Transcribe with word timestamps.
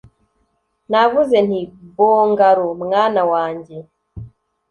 navuze 0.89 1.37
nti: 1.47 1.61
'bongaloo, 1.67 2.73
mwana 2.83 3.21
wanjye.' 3.31 3.77